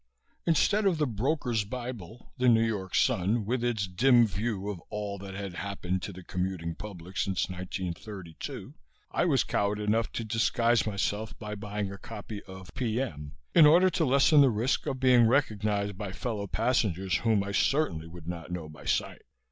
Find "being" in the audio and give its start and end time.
14.99-15.27